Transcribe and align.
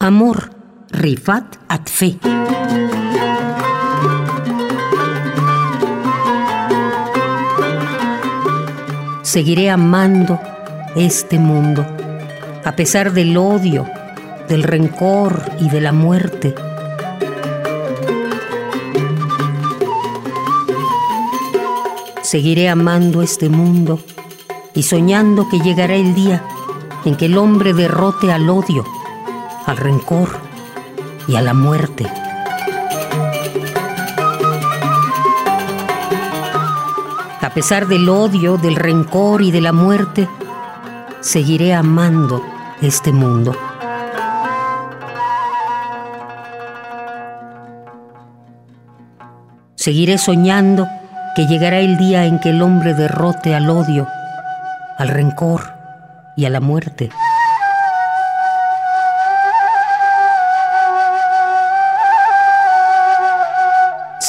Amor, 0.00 0.50
Rifat 0.92 1.56
Atfe. 1.66 2.20
Seguiré 9.22 9.70
amando 9.70 10.38
este 10.94 11.40
mundo, 11.40 11.84
a 12.64 12.76
pesar 12.76 13.12
del 13.12 13.36
odio, 13.36 13.88
del 14.48 14.62
rencor 14.62 15.42
y 15.58 15.68
de 15.68 15.80
la 15.80 15.92
muerte. 15.92 16.54
Seguiré 22.22 22.68
amando 22.68 23.20
este 23.20 23.48
mundo 23.48 23.98
y 24.74 24.84
soñando 24.84 25.48
que 25.48 25.58
llegará 25.58 25.96
el 25.96 26.14
día 26.14 26.44
en 27.04 27.16
que 27.16 27.26
el 27.26 27.36
hombre 27.36 27.74
derrote 27.74 28.30
al 28.30 28.48
odio, 28.48 28.84
al 29.68 29.76
rencor 29.76 30.30
y 31.28 31.36
a 31.36 31.42
la 31.42 31.52
muerte. 31.52 32.06
A 37.42 37.50
pesar 37.50 37.86
del 37.86 38.08
odio, 38.08 38.56
del 38.56 38.76
rencor 38.76 39.42
y 39.42 39.50
de 39.50 39.60
la 39.60 39.72
muerte, 39.72 40.26
seguiré 41.20 41.74
amando 41.74 42.42
este 42.80 43.12
mundo. 43.12 43.54
Seguiré 49.74 50.16
soñando 50.16 50.88
que 51.36 51.46
llegará 51.46 51.80
el 51.80 51.98
día 51.98 52.24
en 52.24 52.38
que 52.40 52.50
el 52.50 52.62
hombre 52.62 52.94
derrote 52.94 53.54
al 53.54 53.68
odio, 53.68 54.06
al 54.96 55.08
rencor 55.08 55.74
y 56.36 56.46
a 56.46 56.50
la 56.50 56.60
muerte. 56.60 57.10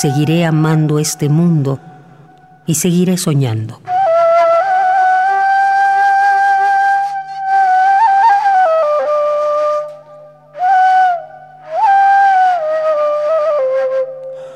Seguiré 0.01 0.45
amando 0.45 0.97
este 0.97 1.27
mundo 1.27 1.77
y 2.65 2.75
seguiré 2.75 3.17
soñando. 3.17 3.81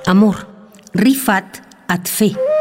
Amor, 0.05 0.47
Rifat 0.93 1.57
Atfe. 1.89 2.52